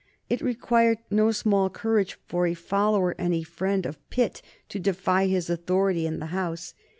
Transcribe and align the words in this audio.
It 0.29 0.41
required 0.41 0.97
no 1.11 1.29
small 1.29 1.69
courage 1.69 2.17
for 2.25 2.47
a 2.47 2.55
follower 2.55 3.11
and 3.19 3.35
a 3.35 3.43
friend 3.43 3.85
of 3.85 3.99
Pitt 4.09 4.41
to 4.69 4.79
defy 4.79 5.27
his 5.27 5.47
authority 5.47 6.07
in 6.07 6.17
the 6.17 6.25
House. 6.33 6.73